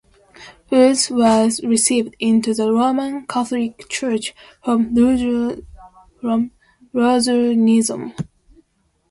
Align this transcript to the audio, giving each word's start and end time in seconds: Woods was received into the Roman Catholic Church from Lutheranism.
Woods 0.71 1.11
was 1.11 1.61
received 1.63 2.15
into 2.17 2.55
the 2.55 2.71
Roman 2.71 3.27
Catholic 3.27 3.87
Church 3.87 4.33
from 4.63 4.95
Lutheranism. 4.95 6.51